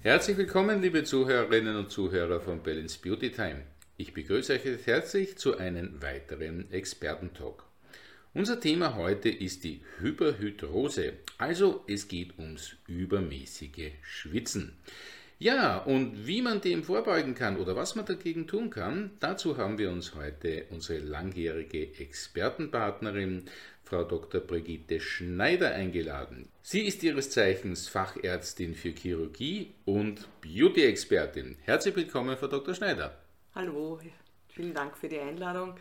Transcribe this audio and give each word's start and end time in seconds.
Herzlich 0.00 0.38
willkommen, 0.38 0.80
liebe 0.80 1.04
Zuhörerinnen 1.04 1.76
und 1.76 1.90
Zuhörer 1.90 2.40
von 2.40 2.62
Balance 2.62 2.98
Beauty 3.02 3.30
Time. 3.30 3.62
Ich 3.96 4.14
begrüße 4.14 4.54
euch 4.54 4.86
herzlich 4.86 5.36
zu 5.36 5.58
einem 5.58 6.00
weiteren 6.00 6.70
Expertentalk. 6.70 7.64
Unser 8.32 8.60
Thema 8.60 8.94
heute 8.94 9.28
ist 9.28 9.64
die 9.64 9.82
Hyperhydrose, 9.98 11.14
also 11.36 11.84
es 11.88 12.08
geht 12.08 12.38
ums 12.38 12.76
übermäßige 12.86 13.92
Schwitzen. 14.02 14.78
Ja, 15.40 15.78
und 15.78 16.26
wie 16.26 16.42
man 16.42 16.60
dem 16.60 16.82
vorbeugen 16.82 17.36
kann 17.36 17.58
oder 17.58 17.76
was 17.76 17.94
man 17.94 18.04
dagegen 18.04 18.48
tun 18.48 18.70
kann, 18.70 19.12
dazu 19.20 19.56
haben 19.56 19.78
wir 19.78 19.88
uns 19.88 20.16
heute 20.16 20.66
unsere 20.70 20.98
langjährige 20.98 21.96
Expertenpartnerin, 22.00 23.44
Frau 23.84 24.02
Dr. 24.02 24.40
Brigitte 24.40 24.98
Schneider, 24.98 25.70
eingeladen. 25.70 26.48
Sie 26.60 26.80
ist 26.80 27.04
ihres 27.04 27.30
Zeichens 27.30 27.88
Fachärztin 27.88 28.74
für 28.74 28.90
Chirurgie 28.90 29.74
und 29.84 30.28
Beauty-Expertin. 30.40 31.56
Herzlich 31.62 31.94
willkommen, 31.94 32.36
Frau 32.36 32.48
Dr. 32.48 32.74
Schneider. 32.74 33.16
Hallo, 33.54 34.00
vielen 34.48 34.74
Dank 34.74 34.96
für 34.96 35.08
die 35.08 35.20
Einladung. 35.20 35.76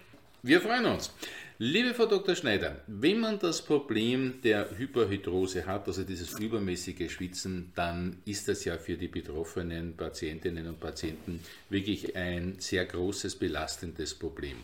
Wir 0.48 0.62
freuen 0.62 0.86
uns. 0.86 1.12
Liebe 1.58 1.94
Frau 1.94 2.06
Dr. 2.06 2.34
Schneider, 2.34 2.82
wenn 2.88 3.20
man 3.20 3.38
das 3.38 3.62
Problem 3.62 4.36
der 4.46 4.78
Hyperhydrose 4.78 5.66
hat, 5.66 5.88
also 5.88 6.06
dieses 6.06 6.40
übermäßige 6.40 7.12
Schwitzen, 7.12 7.74
dann 7.76 8.22
ist 8.24 8.48
das 8.48 8.64
ja 8.64 8.78
für 8.78 8.96
die 8.96 9.10
betroffenen 9.10 9.98
Patientinnen 9.98 10.66
und 10.68 10.80
Patienten 10.80 11.42
wirklich 11.70 12.16
ein 12.16 12.56
sehr 12.60 12.86
großes, 12.86 13.36
belastendes 13.36 14.16
Problem. 14.16 14.56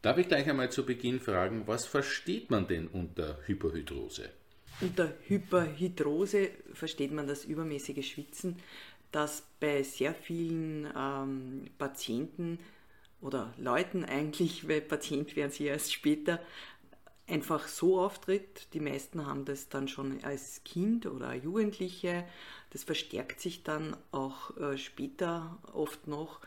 Darf 0.00 0.16
ich 0.16 0.28
gleich 0.28 0.48
einmal 0.48 0.72
zu 0.72 0.86
Beginn 0.86 1.20
fragen, 1.20 1.64
was 1.66 1.84
versteht 1.84 2.50
man 2.50 2.66
denn 2.66 2.86
unter 2.86 3.38
Hyperhydrose? 3.44 4.30
Unter 4.80 5.12
Hyperhydrose 5.26 6.48
versteht 6.72 7.12
man 7.12 7.26
das 7.26 7.44
übermäßige 7.44 8.10
Schwitzen, 8.10 8.56
das 9.12 9.42
bei 9.60 9.82
sehr 9.82 10.14
vielen 10.14 10.88
ähm, 10.96 11.66
Patienten 11.76 12.58
oder 13.20 13.52
Leuten 13.56 14.04
eigentlich, 14.04 14.68
weil 14.68 14.80
Patient 14.80 15.34
werden 15.36 15.50
sie 15.50 15.64
erst 15.64 15.92
später, 15.92 16.40
einfach 17.28 17.68
so 17.68 18.00
auftritt. 18.00 18.68
Die 18.72 18.80
meisten 18.80 19.26
haben 19.26 19.44
das 19.44 19.68
dann 19.68 19.86
schon 19.88 20.24
als 20.24 20.62
Kind 20.64 21.06
oder 21.06 21.34
Jugendliche. 21.34 22.24
Das 22.70 22.84
verstärkt 22.84 23.40
sich 23.40 23.62
dann 23.62 23.96
auch 24.12 24.56
äh, 24.56 24.78
später 24.78 25.58
oft 25.72 26.06
noch. 26.06 26.40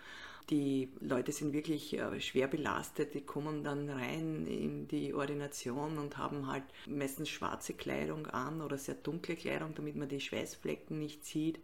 Die 0.49 0.91
Leute 0.99 1.31
sind 1.31 1.53
wirklich 1.53 1.97
äh, 1.97 2.19
schwer 2.19 2.47
belastet, 2.47 3.13
die 3.13 3.21
kommen 3.21 3.63
dann 3.63 3.89
rein 3.89 4.45
in 4.47 4.87
die 4.87 5.13
Ordination 5.13 5.97
und 5.97 6.17
haben 6.17 6.47
halt 6.47 6.63
meistens 6.87 7.29
schwarze 7.29 7.73
Kleidung 7.73 8.27
an 8.27 8.61
oder 8.61 8.77
sehr 8.77 8.95
dunkle 8.95 9.35
Kleidung, 9.35 9.73
damit 9.75 9.95
man 9.95 10.09
die 10.09 10.19
Schweißflecken 10.19 10.99
nicht 10.99 11.25
sieht. 11.25 11.59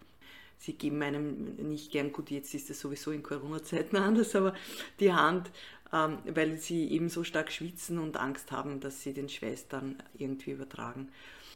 Sie 0.58 0.74
geben 0.74 1.02
einem 1.02 1.56
nicht 1.70 1.92
gern, 1.92 2.12
gut, 2.12 2.32
jetzt 2.32 2.54
ist 2.54 2.70
das 2.70 2.80
sowieso 2.80 3.12
in 3.12 3.24
Corona-Zeiten 3.24 3.96
anders, 3.98 4.36
aber 4.36 4.54
die 5.00 5.14
Hand, 5.14 5.52
ähm, 5.94 6.18
weil 6.26 6.58
sie 6.58 6.90
eben 6.92 7.10
so 7.10 7.24
stark 7.24 7.52
schwitzen 7.52 8.00
und 8.00 8.18
Angst 8.18 8.52
haben, 8.52 8.80
dass 8.80 9.02
sie 9.02 9.14
den 9.14 9.30
Schweiß 9.30 9.68
dann 9.68 10.02
irgendwie 10.18 10.52
übertragen. 10.52 11.10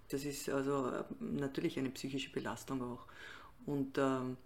Das 0.10 0.26
ist 0.26 0.50
also 0.50 0.88
äh, 0.88 1.04
natürlich 1.20 1.78
eine 1.80 1.90
psychische 1.90 2.32
Belastung 2.32 2.82
auch. 2.82 3.06
Und 3.66 3.98
ähm, 3.98 4.38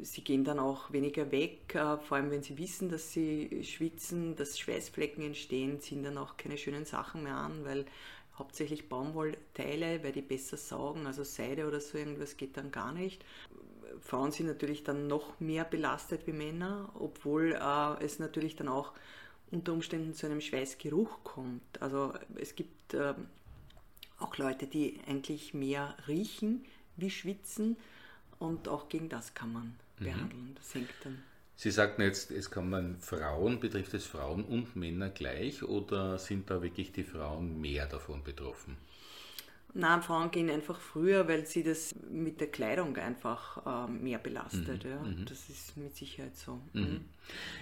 sie 0.00 0.22
gehen 0.22 0.44
dann 0.44 0.58
auch 0.58 0.92
weniger 0.92 1.30
weg, 1.30 1.74
äh, 1.74 1.98
vor 1.98 2.16
allem 2.16 2.30
wenn 2.30 2.42
sie 2.42 2.58
wissen, 2.58 2.88
dass 2.88 3.12
sie 3.12 3.62
schwitzen, 3.64 4.36
dass 4.36 4.58
Schweißflecken 4.58 5.24
entstehen, 5.24 5.80
ziehen 5.80 6.02
dann 6.02 6.18
auch 6.18 6.36
keine 6.36 6.58
schönen 6.58 6.84
Sachen 6.84 7.22
mehr 7.22 7.36
an, 7.36 7.64
weil 7.64 7.84
hauptsächlich 8.38 8.88
Baumwollteile, 8.88 10.02
weil 10.04 10.12
die 10.12 10.22
besser 10.22 10.56
saugen, 10.56 11.06
also 11.06 11.24
Seide 11.24 11.66
oder 11.66 11.80
so 11.80 11.98
irgendwas 11.98 12.36
geht 12.36 12.56
dann 12.56 12.70
gar 12.70 12.92
nicht. 12.92 13.24
Frauen 14.00 14.32
sind 14.32 14.46
natürlich 14.46 14.84
dann 14.84 15.06
noch 15.06 15.38
mehr 15.40 15.64
belastet 15.64 16.26
wie 16.26 16.32
Männer, 16.32 16.90
obwohl 16.94 17.52
äh, 17.52 18.04
es 18.04 18.18
natürlich 18.18 18.56
dann 18.56 18.68
auch 18.68 18.92
unter 19.50 19.72
Umständen 19.72 20.14
zu 20.14 20.26
einem 20.26 20.40
Schweißgeruch 20.40 21.24
kommt. 21.24 21.80
Also 21.80 22.12
es 22.36 22.54
gibt 22.54 22.94
äh, 22.94 23.14
auch 24.18 24.36
Leute, 24.36 24.66
die 24.66 25.00
eigentlich 25.06 25.54
mehr 25.54 25.96
riechen 26.06 26.64
wie 26.96 27.10
schwitzen 27.10 27.76
und 28.38 28.68
auch 28.68 28.88
gegen 28.88 29.08
das 29.08 29.34
kann 29.34 29.52
man 29.52 29.76
mhm. 29.98 30.04
behandeln. 30.04 30.52
Das 30.56 30.74
hängt 30.74 30.90
dann. 31.04 31.22
Sie 31.56 31.72
sagten 31.72 32.02
jetzt, 32.02 32.30
es 32.30 32.50
kann 32.50 32.70
man 32.70 32.98
Frauen, 33.00 33.58
betrifft 33.58 33.92
es 33.94 34.06
Frauen 34.06 34.44
und 34.44 34.76
Männer 34.76 35.10
gleich 35.10 35.64
oder 35.64 36.18
sind 36.18 36.50
da 36.50 36.62
wirklich 36.62 36.92
die 36.92 37.02
Frauen 37.02 37.60
mehr 37.60 37.86
davon 37.86 38.22
betroffen? 38.22 38.76
Nein, 39.74 40.02
Frauen 40.02 40.30
gehen 40.30 40.50
einfach 40.50 40.80
früher, 40.80 41.28
weil 41.28 41.46
sie 41.46 41.62
das 41.62 41.94
mit 42.10 42.40
der 42.40 42.48
Kleidung 42.48 42.96
einfach 42.96 43.86
äh, 43.86 43.90
mehr 43.90 44.18
belastet. 44.18 44.84
Mhm. 44.84 44.90
Ja. 44.90 45.00
Mhm. 45.00 45.24
Das 45.26 45.48
ist 45.48 45.76
mit 45.76 45.94
Sicherheit 45.94 46.36
so. 46.36 46.60
Mhm. 46.72 46.80
mhm. 46.80 47.04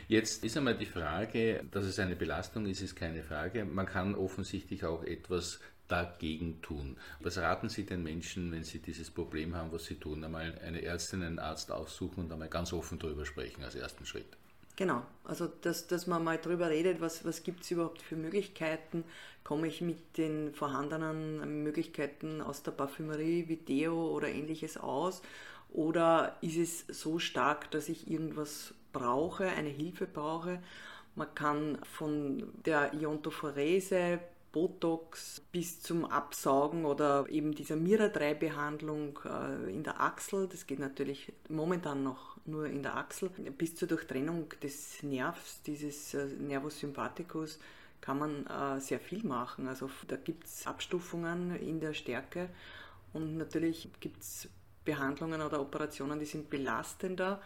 Jetzt 0.06 0.44
ist 0.44 0.56
einmal 0.56 0.78
die 0.78 0.86
Frage, 0.86 1.64
dass 1.72 1.84
es 1.84 1.98
eine 1.98 2.14
Belastung 2.14 2.66
ist, 2.66 2.80
ist 2.80 2.94
keine 2.94 3.22
Frage. 3.22 3.64
Man 3.64 3.86
kann 3.86 4.14
offensichtlich 4.14 4.84
auch 4.84 5.02
etwas 5.02 5.60
dagegen 5.88 6.62
tun. 6.62 6.96
Was 7.20 7.38
raten 7.38 7.68
Sie 7.68 7.84
den 7.84 8.02
Menschen, 8.02 8.52
wenn 8.52 8.64
sie 8.64 8.80
dieses 8.80 9.10
Problem 9.10 9.54
haben, 9.54 9.72
was 9.72 9.84
sie 9.84 9.96
tun? 9.96 10.24
Einmal 10.24 10.58
eine 10.64 10.82
Ärztin, 10.82 11.22
einen 11.22 11.38
Arzt 11.38 11.70
aufsuchen 11.70 12.24
und 12.24 12.32
einmal 12.32 12.48
ganz 12.48 12.72
offen 12.72 12.98
darüber 12.98 13.24
sprechen 13.24 13.62
als 13.62 13.74
ersten 13.74 14.04
Schritt. 14.04 14.36
Genau, 14.76 15.02
also 15.24 15.46
dass, 15.46 15.86
dass 15.86 16.06
man 16.06 16.22
mal 16.22 16.36
darüber 16.36 16.68
redet, 16.68 17.00
was, 17.00 17.24
was 17.24 17.42
gibt 17.42 17.62
es 17.62 17.70
überhaupt 17.70 18.02
für 18.02 18.14
Möglichkeiten, 18.16 19.04
komme 19.42 19.68
ich 19.68 19.80
mit 19.80 20.18
den 20.18 20.52
vorhandenen 20.52 21.62
Möglichkeiten 21.62 22.42
aus 22.42 22.62
der 22.62 22.72
Parfümerie 22.72 23.48
wie 23.48 23.88
oder 23.88 24.28
ähnliches 24.28 24.76
aus? 24.76 25.22
Oder 25.70 26.36
ist 26.42 26.58
es 26.58 27.00
so 27.00 27.18
stark, 27.18 27.70
dass 27.70 27.88
ich 27.88 28.10
irgendwas 28.10 28.74
brauche, 28.92 29.46
eine 29.46 29.68
Hilfe 29.68 30.06
brauche. 30.06 30.62
Man 31.14 31.34
kann 31.34 31.78
von 31.84 32.50
der 32.64 32.92
Iontophorese 32.94 34.20
Botox 34.56 35.42
bis 35.52 35.82
zum 35.82 36.06
Absaugen 36.06 36.86
oder 36.86 37.26
eben 37.28 37.54
dieser 37.54 37.76
Mira-3-Behandlung 37.76 39.18
äh, 39.26 39.70
in 39.70 39.82
der 39.82 40.00
Achsel, 40.00 40.48
das 40.48 40.66
geht 40.66 40.78
natürlich 40.78 41.30
momentan 41.50 42.02
noch 42.02 42.38
nur 42.46 42.64
in 42.64 42.82
der 42.82 42.96
Achsel, 42.96 43.28
bis 43.28 43.76
zur 43.76 43.86
Durchtrennung 43.86 44.48
des 44.62 45.02
Nervs, 45.02 45.60
dieses 45.60 46.14
äh, 46.14 46.24
Nervus 46.24 46.80
sympathicus, 46.80 47.58
kann 48.00 48.18
man 48.18 48.46
äh, 48.46 48.80
sehr 48.80 48.98
viel 48.98 49.22
machen. 49.24 49.68
Also 49.68 49.90
da 50.08 50.16
gibt 50.16 50.44
es 50.44 50.66
Abstufungen 50.66 51.54
in 51.56 51.78
der 51.78 51.92
Stärke 51.92 52.48
und 53.12 53.36
natürlich 53.36 53.90
gibt 54.00 54.22
es 54.22 54.48
Behandlungen 54.86 55.42
oder 55.42 55.60
Operationen, 55.60 56.18
die 56.18 56.24
sind 56.24 56.48
belastender. 56.48 57.42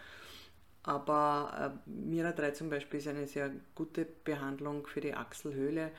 Aber 0.85 1.81
Mira 1.87 2.31
3 2.31 2.53
zum 2.53 2.71
Beispiel 2.71 3.01
ist 3.01 3.09
eine 3.09 3.27
sehr 3.27 3.51
gute 3.75 4.07
Behandlung 4.07 4.87
für 4.87 5.01
die 5.01 5.13
Achselhöhle 5.13 5.91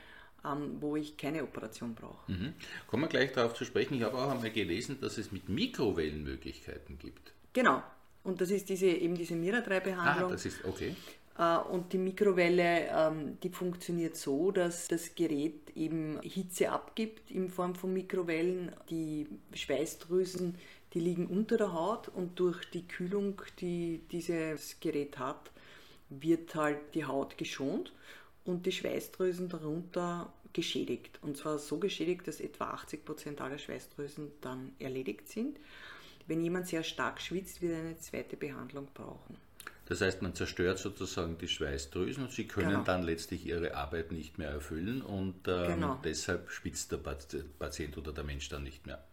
wo 0.80 0.96
ich 0.96 1.18
keine 1.18 1.44
Operation 1.44 1.94
brauche. 1.94 2.32
Mhm. 2.32 2.54
Kommen 2.88 3.04
wir 3.04 3.10
gleich 3.10 3.32
darauf 3.32 3.54
zu 3.54 3.66
sprechen. 3.66 3.96
Ich 3.96 4.04
habe 4.04 4.18
auch 4.18 4.32
einmal 4.32 4.52
gelesen, 4.52 5.00
dass 5.00 5.18
es 5.18 5.32
mit 5.32 5.50
Mikrowellen 5.50 6.24
Möglichkeiten 6.24 6.98
gibt. 6.98 7.34
Genau. 7.54 7.84
Und 8.24 8.42
das 8.42 8.52
ist 8.52 8.70
diese, 8.70 8.88
eben 8.88 9.16
diese 9.16 9.36
Mira-3-Behandlung. 9.36 10.30
Ah, 10.30 10.34
das 10.34 10.46
ist 10.46 10.64
okay. 10.66 10.96
Äh, 11.38 11.58
und 11.58 11.94
die 11.94 11.98
Mikrowelle, 11.98 12.88
ähm, 12.90 13.38
die 13.42 13.50
funktioniert 13.50 14.16
so, 14.16 14.52
dass 14.52 14.88
das 14.88 15.16
Gerät 15.16 15.72
eben 15.76 16.20
Hitze 16.22 16.72
abgibt 16.72 17.32
in 17.32 17.50
Form 17.50 17.76
von 17.76 17.94
Mikrowellen. 17.94 18.72
Die 18.90 19.28
Schweißdrüsen, 19.54 20.56
die 20.94 21.00
liegen 21.00 21.28
unter 21.28 21.58
der 21.58 21.74
Haut 21.74 22.10
und 22.10 22.40
durch 22.40 22.70
die 22.72 22.88
Kühlung, 22.88 23.42
die 23.60 24.02
dieses 24.12 24.80
Gerät 24.80 25.18
hat, 25.18 25.52
wird 26.10 26.54
halt 26.56 26.94
die 26.94 27.06
Haut 27.06 27.38
geschont 27.38 27.94
und 28.46 28.66
die 28.66 28.72
Schweißdrüsen 28.72 29.50
darunter 29.50 30.32
geschädigt. 30.54 31.20
Und 31.22 31.38
zwar 31.38 31.60
so 31.60 31.78
geschädigt, 31.78 32.28
dass 32.28 32.40
etwa 32.40 32.72
80 32.72 33.06
Prozent 33.06 33.42
aller 33.42 33.58
Schweißdrüsen 33.58 34.32
dann 34.42 34.74
erledigt 34.80 35.30
sind. 35.30 35.58
Wenn 36.28 36.42
jemand 36.42 36.68
sehr 36.68 36.84
stark 36.84 37.22
schwitzt, 37.22 37.62
wird 37.62 37.74
er 37.74 37.80
eine 37.80 37.98
zweite 37.98 38.38
Behandlung 38.38 38.88
brauchen. 38.94 39.38
Das 39.86 40.00
heißt, 40.00 40.22
man 40.22 40.34
zerstört 40.34 40.80
sozusagen 40.80 41.38
die 41.38 41.50
Schweißdrüsen 41.50 42.24
und 42.24 42.32
sie 42.32 42.48
können 42.48 42.70
genau. 42.70 42.84
dann 42.84 43.04
letztlich 43.04 43.46
ihre 43.46 43.76
Arbeit 43.76 44.12
nicht 44.14 44.38
mehr 44.38 44.50
erfüllen 44.50 45.02
und 45.02 45.48
ähm, 45.48 45.68
genau. 45.68 46.00
deshalb 46.04 46.50
schwitzt 46.50 46.94
der 46.94 47.00
Patient 47.60 47.98
oder 47.98 48.14
der 48.14 48.24
Mensch 48.24 48.48
dann 48.48 48.64
nicht 48.64 48.86
mehr 48.86 49.04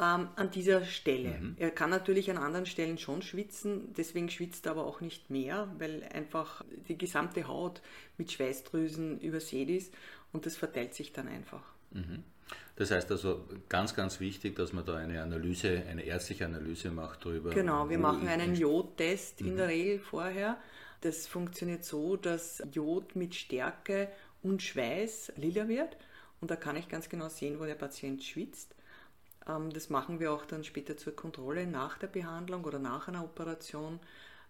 ähm, 0.00 0.28
an 0.36 0.50
dieser 0.50 0.84
Stelle. 0.84 1.38
Mhm. 1.38 1.56
Er 1.58 1.70
kann 1.70 1.90
natürlich 1.90 2.30
an 2.30 2.38
anderen 2.38 2.66
Stellen 2.66 2.98
schon 2.98 3.22
schwitzen, 3.22 3.94
deswegen 3.96 4.28
schwitzt 4.28 4.66
er 4.66 4.72
aber 4.72 4.86
auch 4.86 5.00
nicht 5.00 5.30
mehr, 5.30 5.68
weil 5.78 6.02
einfach 6.12 6.64
die 6.88 6.98
gesamte 6.98 7.48
Haut 7.48 7.82
mit 8.18 8.32
Schweißdrüsen 8.32 9.20
übersät 9.20 9.68
ist 9.68 9.92
und 10.32 10.46
das 10.46 10.56
verteilt 10.56 10.94
sich 10.94 11.12
dann 11.12 11.28
einfach. 11.28 11.62
Mhm. 11.92 12.24
Das 12.76 12.90
heißt 12.90 13.10
also 13.10 13.46
ganz, 13.68 13.94
ganz 13.94 14.20
wichtig, 14.20 14.54
dass 14.56 14.72
man 14.72 14.84
da 14.84 14.96
eine 14.96 15.22
Analyse, 15.22 15.82
eine 15.88 16.04
ärztliche 16.04 16.44
Analyse 16.44 16.90
macht 16.90 17.24
darüber. 17.24 17.50
Genau, 17.50 17.88
wir 17.88 17.98
machen 17.98 18.28
einen 18.28 18.54
Jodtest 18.54 19.40
mhm. 19.40 19.48
in 19.48 19.56
der 19.56 19.68
Regel 19.68 19.98
vorher. 19.98 20.58
Das 21.00 21.26
funktioniert 21.26 21.84
so, 21.84 22.16
dass 22.16 22.62
Jod 22.72 23.16
mit 23.16 23.34
Stärke 23.34 24.08
und 24.42 24.62
Schweiß 24.62 25.32
lila 25.36 25.68
wird. 25.68 25.96
Und 26.40 26.50
da 26.50 26.56
kann 26.56 26.76
ich 26.76 26.88
ganz 26.88 27.08
genau 27.08 27.28
sehen, 27.28 27.58
wo 27.58 27.64
der 27.64 27.74
Patient 27.74 28.22
schwitzt. 28.22 28.74
Ähm, 29.48 29.72
das 29.72 29.90
machen 29.90 30.20
wir 30.20 30.32
auch 30.32 30.44
dann 30.44 30.64
später 30.64 30.96
zur 30.96 31.14
Kontrolle 31.14 31.66
nach 31.66 31.98
der 31.98 32.08
Behandlung 32.08 32.64
oder 32.64 32.78
nach 32.78 33.08
einer 33.08 33.24
Operation, 33.24 34.00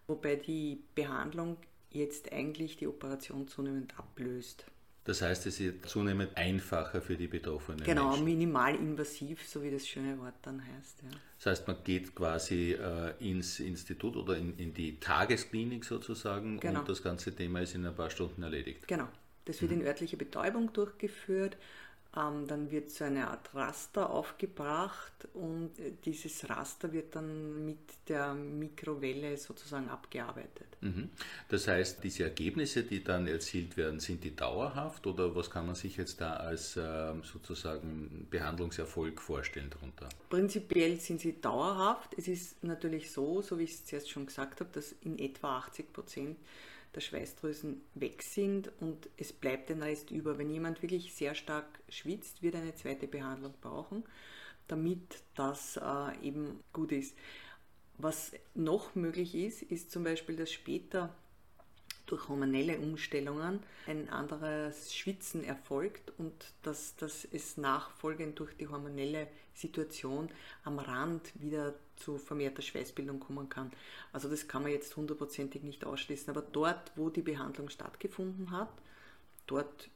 wobei 0.06 0.36
die 0.36 0.82
Behandlung 0.94 1.56
jetzt 1.90 2.32
eigentlich 2.32 2.76
die 2.76 2.86
Operation 2.86 3.48
zunehmend 3.48 3.98
ablöst. 3.98 4.66
Das 5.04 5.22
heißt, 5.22 5.46
es 5.46 5.60
ist 5.60 5.88
zunehmend 5.88 6.36
einfacher 6.36 7.00
für 7.00 7.16
die 7.16 7.28
Betroffenen. 7.28 7.84
Genau, 7.84 8.08
Menschen. 8.08 8.24
minimalinvasiv, 8.24 9.46
so 9.48 9.62
wie 9.62 9.70
das 9.70 9.86
schöne 9.86 10.18
Wort 10.18 10.34
dann 10.42 10.60
heißt. 10.60 11.02
Ja. 11.04 11.10
Das 11.38 11.46
heißt, 11.46 11.68
man 11.68 11.76
geht 11.84 12.12
quasi 12.12 12.72
äh, 12.72 13.12
ins 13.20 13.60
Institut 13.60 14.16
oder 14.16 14.36
in, 14.36 14.58
in, 14.58 14.74
die 14.74 14.98
Tagesklinik 14.98 15.84
sozusagen 15.84 16.58
genau. 16.58 16.80
und 16.80 16.88
das 16.88 17.04
ganze 17.04 17.32
Thema 17.32 17.60
ist 17.60 17.76
in 17.76 17.86
ein 17.86 17.94
paar 17.94 18.10
Stunden 18.10 18.42
erledigt. 18.42 18.88
Genau. 18.88 19.06
Das 19.44 19.62
wird 19.62 19.70
mhm. 19.70 19.82
in 19.82 19.86
örtlicher 19.86 20.16
Betäubung 20.16 20.72
durchgeführt 20.72 21.56
dann 22.16 22.70
wird 22.70 22.90
so 22.90 23.04
eine 23.04 23.28
Art 23.28 23.54
Raster 23.54 24.08
aufgebracht 24.08 25.28
und 25.34 25.78
äh, 25.78 25.92
dieses 26.04 26.48
Raster 26.48 26.92
wird 26.92 27.14
dann 27.14 27.66
mit 27.66 27.78
der 28.08 28.32
Mikrowelle 28.32 29.36
sozusagen 29.36 29.88
abgearbeitet. 29.90 30.66
Mhm. 30.80 31.10
Das 31.48 31.68
heißt, 31.68 32.02
diese 32.02 32.24
Ergebnisse, 32.24 32.84
die 32.84 33.04
dann 33.04 33.26
erzielt 33.26 33.76
werden, 33.76 34.00
sind 34.00 34.24
die 34.24 34.34
dauerhaft 34.34 35.06
oder 35.06 35.34
was 35.36 35.50
kann 35.50 35.66
man 35.66 35.74
sich 35.74 35.98
jetzt 35.98 36.20
da 36.20 36.34
als 36.34 36.78
ähm, 36.78 37.22
sozusagen 37.22 38.26
Behandlungserfolg 38.30 39.20
vorstellen 39.20 39.68
darunter? 39.68 40.08
Prinzipiell 40.30 40.98
sind 40.98 41.20
sie 41.20 41.38
dauerhaft. 41.38 42.14
Es 42.16 42.28
ist 42.28 42.64
natürlich 42.64 43.10
so, 43.10 43.42
so 43.42 43.58
wie 43.58 43.64
ich 43.64 43.72
es 43.72 43.84
zuerst 43.84 44.10
schon 44.10 44.24
gesagt 44.24 44.60
habe, 44.60 44.70
dass 44.72 44.94
in 45.02 45.18
etwa 45.18 45.58
80 45.58 45.92
Prozent 45.92 46.38
der 46.96 47.02
Schweißdrüsen 47.02 47.82
weg 47.94 48.22
sind 48.22 48.72
und 48.80 49.08
es 49.16 49.32
bleibt 49.32 49.70
ein 49.70 49.82
Rest 49.82 50.10
über. 50.10 50.38
Wenn 50.38 50.50
jemand 50.50 50.82
wirklich 50.82 51.14
sehr 51.14 51.34
stark 51.34 51.66
schwitzt, 51.88 52.42
wird 52.42 52.56
eine 52.56 52.74
zweite 52.74 53.06
Behandlung 53.06 53.54
brauchen, 53.60 54.02
damit 54.66 55.22
das 55.34 55.76
äh, 55.76 56.26
eben 56.26 56.64
gut 56.72 56.90
ist. 56.90 57.16
Was 57.98 58.32
noch 58.54 58.94
möglich 58.94 59.34
ist, 59.34 59.62
ist 59.62 59.90
zum 59.90 60.04
Beispiel, 60.04 60.36
dass 60.36 60.50
später 60.50 61.14
durch 62.06 62.28
hormonelle 62.28 62.78
Umstellungen 62.78 63.60
ein 63.86 64.08
anderes 64.08 64.94
Schwitzen 64.94 65.44
erfolgt 65.44 66.12
und 66.18 66.32
dass, 66.62 66.96
dass 66.96 67.26
es 67.30 67.56
nachfolgend 67.56 68.38
durch 68.38 68.56
die 68.56 68.68
hormonelle 68.68 69.28
Situation 69.54 70.30
am 70.64 70.78
Rand 70.78 71.32
wieder 71.40 71.74
zu 71.96 72.18
vermehrter 72.18 72.62
Schweißbildung 72.62 73.20
kommen 73.20 73.48
kann. 73.48 73.72
Also 74.12 74.28
das 74.28 74.48
kann 74.48 74.62
man 74.62 74.72
jetzt 74.72 74.96
hundertprozentig 74.96 75.62
nicht 75.62 75.84
ausschließen, 75.84 76.30
aber 76.30 76.42
dort, 76.42 76.92
wo 76.96 77.10
die 77.10 77.22
Behandlung 77.22 77.68
stattgefunden 77.68 78.50
hat, 78.50 78.70
dort 79.46 79.88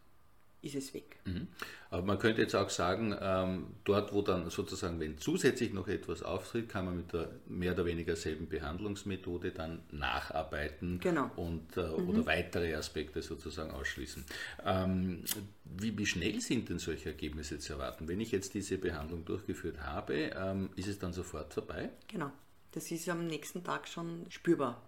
ist 0.63 0.75
es 0.75 0.93
weg. 0.95 1.17
Mhm. 1.25 1.49
Aber 1.91 2.03
man 2.03 2.19
könnte 2.19 2.43
jetzt 2.43 2.55
auch 2.55 2.71
sagen, 2.71 3.17
ähm, 3.21 3.67
dort, 3.85 4.13
wo 4.13 4.23
dann 4.23 4.51
sozusagen, 4.51 5.01
wenn 5.01 5.19
zusätzlich 5.19 5.73
noch 5.73 5.89
etwas 5.89 6.23
auftritt, 6.23 6.69
kann 6.69 6.85
man 6.85 6.97
mit 6.99 7.13
der 7.13 7.31
mehr 7.47 7.73
oder 7.73 7.87
weniger 7.87 8.15
selben 8.17 8.49
Behandlungsmethode 8.49 9.53
dann 9.53 9.83
nacharbeiten 9.91 11.01
genau. 11.01 11.31
und, 11.37 11.77
äh, 11.77 11.83
mhm. 11.83 12.09
oder 12.09 12.27
weitere 12.27 12.75
Aspekte 12.75 13.23
sozusagen 13.23 13.71
ausschließen. 13.71 14.25
Ähm, 14.65 15.25
wie, 15.65 15.97
wie, 15.97 16.07
schnell 16.07 16.41
sind 16.41 16.69
denn 16.69 16.79
solche 16.79 17.11
Ergebnisse 17.11 17.59
zu 17.59 17.75
erwarten? 17.75 18.09
Wenn 18.09 18.21
ich 18.21 18.33
jetzt 18.33 18.55
diese 18.55 18.79
Behandlung 18.79 19.25
durchgeführt 19.25 19.81
habe, 19.81 20.31
ähm, 20.37 20.71
ist 20.77 20.89
es 20.89 20.99
dann 20.99 21.13
sofort 21.13 21.55
vorbei? 21.55 21.91
Genau. 22.09 22.31
Das 22.73 22.91
ist 22.93 23.09
am 23.09 23.27
nächsten 23.27 23.65
Tag 23.65 23.89
schon 23.89 24.27
spürbar. 24.29 24.81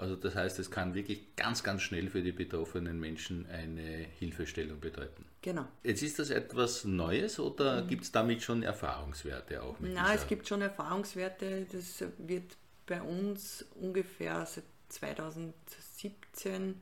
Also 0.00 0.16
das 0.16 0.34
heißt, 0.34 0.58
es 0.58 0.70
kann 0.70 0.94
wirklich 0.94 1.36
ganz, 1.36 1.62
ganz 1.62 1.82
schnell 1.82 2.08
für 2.08 2.22
die 2.22 2.32
betroffenen 2.32 2.98
Menschen 2.98 3.46
eine 3.50 3.82
Hilfestellung 4.18 4.80
bedeuten. 4.80 5.26
Genau. 5.42 5.66
Jetzt 5.82 6.02
ist 6.02 6.18
das 6.18 6.30
etwas 6.30 6.86
Neues 6.86 7.38
oder 7.38 7.82
mhm. 7.82 7.88
gibt 7.88 8.04
es 8.04 8.10
damit 8.10 8.42
schon 8.42 8.62
Erfahrungswerte 8.62 9.62
auch? 9.62 9.78
Mit 9.78 9.92
Nein, 9.92 10.16
es 10.16 10.26
gibt 10.26 10.48
schon 10.48 10.62
Erfahrungswerte. 10.62 11.66
Das 11.70 12.02
wird 12.16 12.56
bei 12.86 13.02
uns 13.02 13.66
ungefähr 13.74 14.46
seit 14.46 14.64
2017 14.88 16.80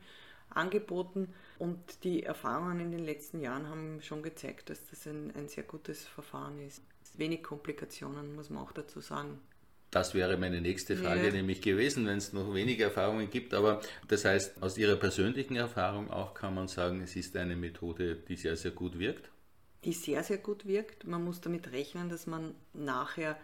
angeboten 0.51 1.35
und 1.59 2.05
die 2.05 2.23
Erfahrungen 2.23 2.79
in 2.79 2.93
den 2.93 3.05
letzten 3.05 3.41
Jahren 3.41 3.69
haben 3.69 4.01
schon 4.01 4.23
gezeigt, 4.23 4.71
dass 4.71 4.79
das 4.91 5.09
ein, 5.09 5.35
ein 5.35 5.49
sehr 5.49 5.65
gutes 5.65 6.07
Verfahren 6.07 6.61
ist. 6.61 6.83
Wenig 7.15 7.43
Komplikationen, 7.43 8.37
muss 8.37 8.49
man 8.49 8.63
auch 8.63 8.71
dazu 8.71 9.01
sagen. 9.01 9.41
Das 9.91 10.15
wäre 10.15 10.37
meine 10.37 10.61
nächste 10.61 10.97
Frage 10.97 11.27
ja. 11.27 11.33
nämlich 11.33 11.63
gewesen, 11.63 12.07
wenn 12.07 12.19
es 12.19 12.33
noch 12.33 12.53
wenige 12.53 12.85
Erfahrungen 12.85 13.31
gibt. 13.31 13.55
Aber 13.55 13.81
das 14.07 14.25
heißt, 14.25 14.63
aus 14.63 14.77
Ihrer 14.77 14.97
persönlichen 14.97 15.57
Erfahrung 15.57 16.11
auch 16.11 16.35
kann 16.35 16.55
man 16.55 16.69
sagen, 16.69 17.01
es 17.01 17.17
ist 17.17 17.37
eine 17.37 17.57
Methode, 17.57 18.17
die 18.17 18.37
sehr, 18.37 18.57
sehr 18.57 18.73
gut 18.73 18.99
wirkt? 18.99 19.31
Die 19.85 19.93
sehr, 19.93 20.23
sehr 20.23 20.39
gut 20.39 20.67
wirkt. 20.67 21.07
Man 21.07 21.25
muss 21.25 21.41
damit 21.41 21.73
rechnen, 21.73 22.11
dass 22.11 22.27
man 22.27 22.55
nachher 22.75 23.39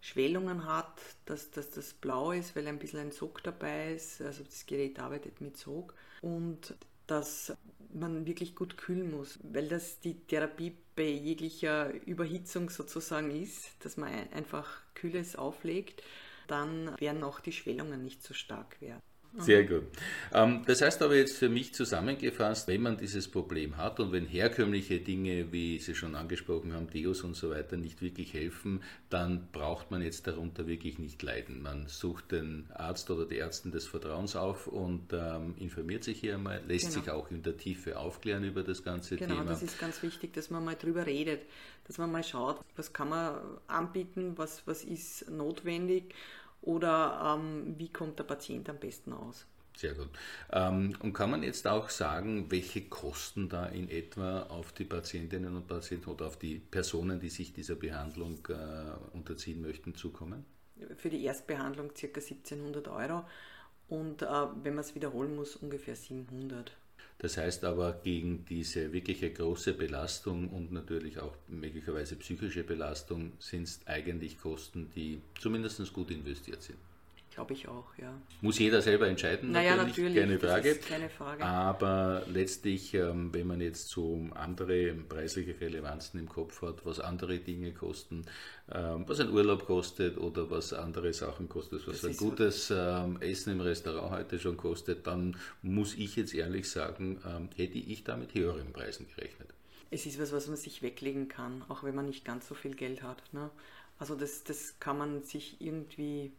Schwellungen 0.00 0.64
hat, 0.66 1.00
dass, 1.26 1.50
dass 1.50 1.70
das 1.70 1.92
blau 1.92 2.32
ist, 2.32 2.56
weil 2.56 2.66
ein 2.66 2.78
bisschen 2.78 3.00
ein 3.00 3.12
Sog 3.12 3.42
dabei 3.42 3.92
ist. 3.94 4.22
Also 4.22 4.44
das 4.44 4.64
Gerät 4.66 4.98
arbeitet 4.98 5.40
mit 5.40 5.56
Sog. 5.56 5.94
Und 6.22 6.74
dass 7.12 7.54
man 7.92 8.24
wirklich 8.24 8.54
gut 8.56 8.78
kühlen 8.78 9.10
muss, 9.10 9.38
weil 9.42 9.68
das 9.68 10.00
die 10.00 10.14
Therapie 10.26 10.74
bei 10.96 11.08
jeglicher 11.08 11.92
Überhitzung 12.06 12.70
sozusagen 12.70 13.30
ist, 13.30 13.84
dass 13.84 13.98
man 13.98 14.10
einfach 14.32 14.80
Kühles 14.94 15.36
auflegt, 15.36 16.02
dann 16.48 16.98
werden 16.98 17.22
auch 17.22 17.40
die 17.40 17.52
Schwellungen 17.52 18.02
nicht 18.02 18.22
so 18.22 18.32
stark 18.32 18.80
werden. 18.80 19.02
Sehr 19.38 19.64
gut. 19.64 19.84
Ähm, 20.32 20.62
das 20.66 20.82
heißt 20.82 21.00
aber 21.02 21.16
jetzt 21.16 21.38
für 21.38 21.48
mich 21.48 21.72
zusammengefasst, 21.72 22.68
wenn 22.68 22.82
man 22.82 22.98
dieses 22.98 23.28
Problem 23.28 23.78
hat 23.78 23.98
und 23.98 24.12
wenn 24.12 24.26
herkömmliche 24.26 25.00
Dinge, 25.00 25.52
wie 25.52 25.78
Sie 25.78 25.94
schon 25.94 26.14
angesprochen 26.14 26.74
haben, 26.74 26.88
Deos 26.90 27.22
und 27.22 27.34
so 27.34 27.50
weiter, 27.50 27.78
nicht 27.78 28.02
wirklich 28.02 28.34
helfen, 28.34 28.82
dann 29.08 29.48
braucht 29.50 29.90
man 29.90 30.02
jetzt 30.02 30.26
darunter 30.26 30.66
wirklich 30.66 30.98
nicht 30.98 31.22
leiden. 31.22 31.62
Man 31.62 31.86
sucht 31.86 32.32
den 32.32 32.66
Arzt 32.74 33.10
oder 33.10 33.24
die 33.24 33.38
Ärztin 33.38 33.72
des 33.72 33.86
Vertrauens 33.86 34.36
auf 34.36 34.66
und 34.66 35.12
ähm, 35.12 35.54
informiert 35.58 36.04
sich 36.04 36.20
hier 36.20 36.34
einmal, 36.34 36.60
lässt 36.68 36.90
genau. 36.90 37.00
sich 37.00 37.10
auch 37.10 37.30
in 37.30 37.42
der 37.42 37.56
Tiefe 37.56 37.98
aufklären 37.98 38.44
über 38.44 38.62
das 38.62 38.84
ganze 38.84 39.16
genau, 39.16 39.30
Thema. 39.30 39.40
Genau, 39.40 39.52
das 39.52 39.62
ist 39.62 39.78
ganz 39.80 40.02
wichtig, 40.02 40.34
dass 40.34 40.50
man 40.50 40.62
mal 40.62 40.76
drüber 40.76 41.06
redet, 41.06 41.42
dass 41.86 41.96
man 41.96 42.12
mal 42.12 42.22
schaut, 42.22 42.60
was 42.76 42.92
kann 42.92 43.08
man 43.08 43.40
anbieten, 43.66 44.34
was, 44.36 44.66
was 44.66 44.84
ist 44.84 45.30
notwendig 45.30 46.14
oder 46.62 47.38
ähm, 47.38 47.74
wie 47.78 47.92
kommt 47.92 48.18
der 48.18 48.24
Patient 48.24 48.68
am 48.70 48.78
besten 48.78 49.12
aus. 49.12 49.46
Sehr 49.76 49.94
gut. 49.94 50.10
Ähm, 50.52 50.94
und 51.00 51.12
kann 51.12 51.30
man 51.30 51.42
jetzt 51.42 51.66
auch 51.66 51.88
sagen, 51.88 52.50
welche 52.50 52.88
Kosten 52.88 53.48
da 53.48 53.66
in 53.66 53.88
etwa 53.88 54.42
auf 54.44 54.72
die 54.72 54.84
Patientinnen 54.84 55.56
und 55.56 55.66
Patienten 55.66 56.10
oder 56.10 56.26
auf 56.26 56.38
die 56.38 56.58
Personen, 56.58 57.20
die 57.20 57.30
sich 57.30 57.52
dieser 57.52 57.74
Behandlung 57.74 58.46
äh, 58.48 59.16
unterziehen 59.16 59.62
möchten, 59.62 59.94
zukommen? 59.94 60.44
Für 60.96 61.08
die 61.08 61.24
Erstbehandlung 61.24 61.88
ca. 61.94 62.06
1700 62.06 62.88
Euro 62.88 63.24
und 63.88 64.22
äh, 64.22 64.26
wenn 64.26 64.74
man 64.74 64.84
es 64.84 64.94
wiederholen 64.94 65.34
muss, 65.36 65.56
ungefähr 65.56 65.96
700. 65.96 66.76
Das 67.22 67.36
heißt 67.36 67.64
aber, 67.64 67.92
gegen 68.02 68.44
diese 68.46 68.92
wirkliche 68.92 69.30
große 69.30 69.74
Belastung 69.74 70.48
und 70.48 70.72
natürlich 70.72 71.20
auch 71.20 71.36
möglicherweise 71.46 72.16
psychische 72.16 72.64
Belastung 72.64 73.32
sind 73.38 73.62
es 73.62 73.80
eigentlich 73.86 74.38
Kosten, 74.38 74.90
die 74.96 75.22
zumindest 75.40 75.92
gut 75.92 76.10
investiert 76.10 76.62
sind. 76.62 76.78
Glaube 77.34 77.54
ich 77.54 77.66
auch, 77.66 77.86
ja. 77.96 78.12
Muss 78.42 78.58
jeder 78.58 78.82
selber 78.82 79.08
entscheiden, 79.08 79.52
naja, 79.52 79.74
natürlich, 79.74 80.14
keine 80.16 80.38
Frage. 80.38 80.74
keine 80.76 81.08
Frage. 81.08 81.44
Aber 81.44 82.24
letztlich, 82.26 82.92
ähm, 82.92 83.32
wenn 83.32 83.46
man 83.46 83.60
jetzt 83.62 83.88
so 83.88 84.28
andere 84.34 84.92
preisliche 84.92 85.58
Relevanzen 85.58 86.20
im 86.20 86.28
Kopf 86.28 86.60
hat, 86.60 86.84
was 86.84 87.00
andere 87.00 87.38
Dinge 87.38 87.72
kosten, 87.72 88.26
ähm, 88.70 89.04
was 89.06 89.20
ein 89.20 89.30
Urlaub 89.30 89.64
kostet 89.64 90.18
oder 90.18 90.50
was 90.50 90.74
andere 90.74 91.14
Sachen 91.14 91.48
kostet, 91.48 91.86
was 91.86 92.02
das 92.02 92.10
ein 92.10 92.16
gutes 92.18 92.68
so. 92.68 92.74
Ähm, 92.74 93.16
Essen 93.22 93.54
im 93.54 93.60
Restaurant 93.62 94.10
heute 94.10 94.38
schon 94.38 94.58
kostet, 94.58 95.06
dann 95.06 95.36
muss 95.62 95.94
ich 95.94 96.16
jetzt 96.16 96.34
ehrlich 96.34 96.68
sagen, 96.68 97.18
hätte 97.56 97.78
ich 97.78 98.04
da 98.04 98.16
mit 98.16 98.34
höheren 98.34 98.72
Preisen 98.72 99.06
gerechnet. 99.14 99.48
Es 99.90 100.06
ist 100.06 100.20
was, 100.20 100.32
was 100.32 100.48
man 100.48 100.56
sich 100.56 100.82
weglegen 100.82 101.28
kann, 101.28 101.64
auch 101.68 101.82
wenn 101.82 101.94
man 101.94 102.06
nicht 102.06 102.24
ganz 102.24 102.48
so 102.48 102.54
viel 102.54 102.74
Geld 102.74 103.02
hat. 103.02 103.22
Ne? 103.32 103.50
Also 103.98 104.16
das, 104.16 104.42
das 104.42 104.80
kann 104.80 104.98
man 104.98 105.22
sich 105.22 105.60
irgendwie 105.60 106.32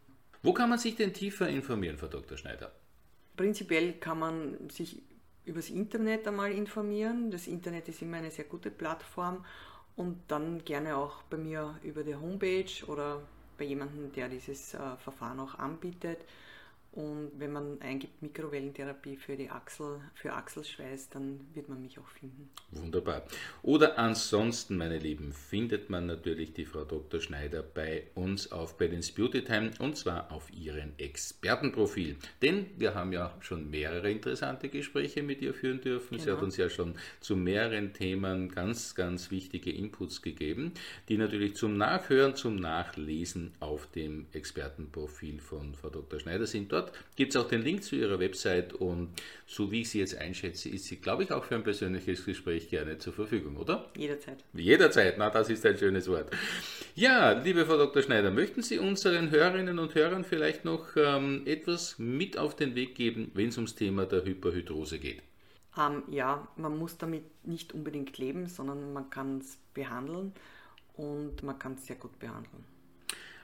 wo 0.44 0.52
kann 0.52 0.68
man 0.68 0.78
sich 0.78 0.94
denn 0.94 1.12
tiefer 1.12 1.48
informieren, 1.48 1.96
Frau 1.96 2.06
Dr. 2.06 2.36
Schneider? 2.36 2.70
Prinzipiell 3.36 3.94
kann 3.94 4.18
man 4.18 4.68
sich 4.68 5.02
übers 5.44 5.70
Internet 5.70 6.28
einmal 6.28 6.52
informieren. 6.52 7.30
Das 7.30 7.46
Internet 7.46 7.88
ist 7.88 8.02
immer 8.02 8.18
eine 8.18 8.30
sehr 8.30 8.44
gute 8.44 8.70
Plattform 8.70 9.44
und 9.96 10.20
dann 10.28 10.64
gerne 10.64 10.96
auch 10.96 11.22
bei 11.24 11.38
mir 11.38 11.78
über 11.82 12.04
die 12.04 12.14
Homepage 12.14 12.84
oder 12.86 13.22
bei 13.56 13.64
jemandem, 13.64 14.12
der 14.12 14.28
dieses 14.28 14.74
äh, 14.74 14.78
Verfahren 14.98 15.40
auch 15.40 15.58
anbietet. 15.58 16.18
Und 16.94 17.32
wenn 17.38 17.52
man 17.52 17.80
eingibt 17.80 18.22
Mikrowellentherapie 18.22 19.16
für 19.16 19.36
die 19.36 19.50
Achsel, 19.50 20.00
für 20.14 20.32
Achselschweiß, 20.32 21.08
dann 21.08 21.40
wird 21.52 21.68
man 21.68 21.82
mich 21.82 21.98
auch 21.98 22.06
finden. 22.06 22.48
Wunderbar. 22.70 23.24
Oder 23.62 23.98
ansonsten, 23.98 24.76
meine 24.76 24.98
Lieben, 24.98 25.32
findet 25.32 25.90
man 25.90 26.06
natürlich 26.06 26.52
die 26.52 26.64
Frau 26.64 26.84
Dr. 26.84 27.20
Schneider 27.20 27.64
bei 27.64 28.04
uns 28.14 28.52
auf 28.52 28.78
Balance 28.78 29.12
Beauty 29.12 29.42
Time 29.42 29.72
und 29.80 29.96
zwar 29.96 30.30
auf 30.30 30.52
ihren 30.52 30.96
Expertenprofil. 30.96 32.16
Denn 32.42 32.66
wir 32.76 32.94
haben 32.94 33.12
ja 33.12 33.36
schon 33.40 33.68
mehrere 33.68 34.12
interessante 34.12 34.68
Gespräche 34.68 35.24
mit 35.24 35.42
ihr 35.42 35.52
führen 35.52 35.80
dürfen. 35.80 36.18
Genau. 36.18 36.22
Sie 36.22 36.30
hat 36.30 36.42
uns 36.42 36.56
ja 36.56 36.70
schon 36.70 36.94
zu 37.18 37.34
mehreren 37.34 37.92
Themen 37.92 38.50
ganz, 38.50 38.94
ganz 38.94 39.32
wichtige 39.32 39.72
Inputs 39.72 40.22
gegeben, 40.22 40.72
die 41.08 41.16
natürlich 41.16 41.56
zum 41.56 41.76
Nachhören, 41.76 42.36
zum 42.36 42.54
Nachlesen 42.54 43.52
auf 43.58 43.88
dem 43.90 44.26
Expertenprofil 44.32 45.40
von 45.40 45.74
Frau 45.74 45.90
Dr. 45.90 46.20
Schneider 46.20 46.46
sind. 46.46 46.70
Dort 46.70 46.83
gibt 47.16 47.34
es 47.34 47.40
auch 47.40 47.48
den 47.48 47.62
Link 47.62 47.82
zu 47.82 47.96
ihrer 47.96 48.18
Website 48.18 48.72
und 48.72 49.10
so 49.46 49.70
wie 49.70 49.82
ich 49.82 49.90
sie 49.90 50.00
jetzt 50.00 50.16
einschätze, 50.16 50.68
ist 50.68 50.86
sie, 50.86 50.96
glaube 50.96 51.22
ich, 51.24 51.32
auch 51.32 51.44
für 51.44 51.54
ein 51.54 51.62
persönliches 51.62 52.24
Gespräch 52.24 52.68
gerne 52.68 52.98
zur 52.98 53.12
Verfügung, 53.12 53.56
oder? 53.56 53.90
Jederzeit. 53.96 54.38
Jederzeit, 54.52 55.16
na, 55.18 55.30
das 55.30 55.50
ist 55.50 55.64
ein 55.66 55.76
schönes 55.76 56.08
Wort. 56.08 56.30
Ja, 56.94 57.32
liebe 57.32 57.66
Frau 57.66 57.76
Dr. 57.76 58.02
Schneider, 58.02 58.30
möchten 58.30 58.62
Sie 58.62 58.78
unseren 58.78 59.30
Hörerinnen 59.30 59.78
und 59.78 59.94
Hörern 59.94 60.24
vielleicht 60.24 60.64
noch 60.64 60.96
ähm, 60.96 61.42
etwas 61.46 61.98
mit 61.98 62.38
auf 62.38 62.56
den 62.56 62.74
Weg 62.74 62.94
geben, 62.94 63.30
wenn 63.34 63.48
es 63.48 63.56
ums 63.56 63.74
Thema 63.74 64.06
der 64.06 64.24
Hyperhydrose 64.24 64.98
geht? 64.98 65.22
Ähm, 65.76 66.04
ja, 66.10 66.46
man 66.56 66.78
muss 66.78 66.98
damit 66.98 67.24
nicht 67.46 67.72
unbedingt 67.72 68.16
leben, 68.18 68.46
sondern 68.46 68.92
man 68.92 69.10
kann 69.10 69.38
es 69.38 69.58
behandeln 69.74 70.32
und 70.96 71.42
man 71.42 71.58
kann 71.58 71.74
es 71.74 71.86
sehr 71.86 71.96
gut 71.96 72.18
behandeln. 72.18 72.64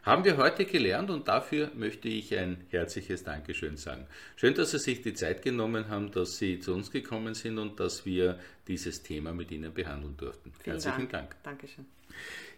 Haben 0.02 0.24
wir 0.24 0.38
heute 0.38 0.64
gelernt 0.64 1.10
und 1.10 1.28
dafür 1.28 1.70
möchte 1.74 2.08
ich 2.08 2.34
ein 2.36 2.64
herzliches 2.70 3.22
Dankeschön 3.22 3.76
sagen. 3.76 4.06
Schön, 4.36 4.54
dass 4.54 4.70
Sie 4.70 4.78
sich 4.78 5.02
die 5.02 5.12
Zeit 5.12 5.42
genommen 5.42 5.88
haben, 5.88 6.10
dass 6.10 6.38
Sie 6.38 6.58
zu 6.58 6.72
uns 6.72 6.90
gekommen 6.90 7.34
sind 7.34 7.58
und 7.58 7.78
dass 7.78 8.06
wir 8.06 8.38
dieses 8.66 9.02
Thema 9.02 9.32
mit 9.34 9.50
Ihnen 9.50 9.74
behandeln 9.74 10.16
durften. 10.16 10.52
Vielen 10.62 10.76
Herzlichen 10.76 11.08
Dank. 11.08 11.30
Dank. 11.42 11.42
Dankeschön. 11.42 11.84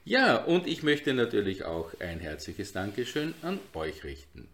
Ja, 0.05 0.37
und 0.37 0.67
ich 0.67 0.83
möchte 0.83 1.15
natürlich 1.15 1.65
auch 1.65 1.93
ein 2.01 2.21
herzliches 2.21 2.73
Dankeschön 2.73 3.35
an 3.43 3.59
euch 3.75 4.05
richten. 4.05 4.49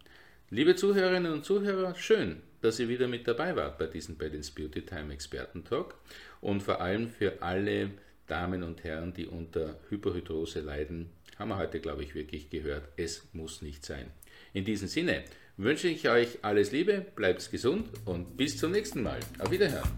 Liebe 0.49 0.75
Zuhörerinnen 0.75 1.31
und 1.31 1.45
Zuhörer, 1.45 1.93
schön, 1.93 2.41
dass 2.61 2.79
ihr 2.79 2.89
wieder 2.89 3.07
mit 3.07 3.27
dabei 3.27 3.55
wart 3.55 3.77
bei 3.77 3.85
diesem 3.85 4.17
Balance 4.17 4.51
Beauty 4.51 4.81
Time 4.81 5.13
Experten 5.13 5.63
Talk 5.63 5.93
und 6.41 6.63
vor 6.63 6.81
allem 6.81 7.09
für 7.09 7.41
alle 7.43 7.91
Damen 8.25 8.63
und 8.63 8.83
Herren, 8.83 9.13
die 9.13 9.27
unter 9.27 9.79
Hyperhydrose 9.89 10.61
leiden, 10.61 11.09
haben 11.39 11.49
wir 11.49 11.57
heute, 11.57 11.79
glaube 11.79 12.03
ich, 12.03 12.13
wirklich 12.13 12.49
gehört. 12.49 12.89
Es 12.97 13.23
muss 13.33 13.61
nicht 13.61 13.85
sein. 13.85 14.11
In 14.53 14.65
diesem 14.65 14.87
Sinne 14.87 15.23
wünsche 15.57 15.87
ich 15.87 16.09
euch 16.09 16.39
alles 16.43 16.71
Liebe, 16.71 17.05
bleibt 17.15 17.49
gesund 17.49 17.89
und 18.05 18.37
bis 18.37 18.57
zum 18.57 18.71
nächsten 18.71 19.01
Mal. 19.01 19.19
Auf 19.39 19.49
Wiederhören. 19.49 19.89